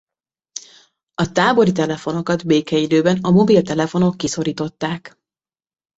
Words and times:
A 1.13 1.31
tábori 1.31 1.71
telefonokat 1.71 2.45
békeidőben 2.47 3.17
a 3.21 3.31
mobiltelefonok 3.31 4.17
kiszorították. 4.17 5.17